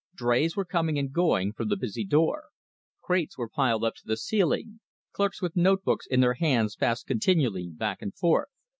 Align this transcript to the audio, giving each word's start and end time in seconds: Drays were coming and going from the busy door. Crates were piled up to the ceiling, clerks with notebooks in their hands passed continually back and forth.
Drays 0.15 0.55
were 0.55 0.65
coming 0.65 0.97
and 0.97 1.13
going 1.13 1.53
from 1.53 1.67
the 1.67 1.77
busy 1.77 2.03
door. 2.03 2.45
Crates 3.03 3.37
were 3.37 3.47
piled 3.47 3.83
up 3.83 3.93
to 3.97 4.01
the 4.03 4.17
ceiling, 4.17 4.79
clerks 5.11 5.43
with 5.43 5.55
notebooks 5.55 6.07
in 6.07 6.21
their 6.21 6.33
hands 6.33 6.75
passed 6.75 7.05
continually 7.05 7.69
back 7.69 8.01
and 8.01 8.15
forth. 8.15 8.49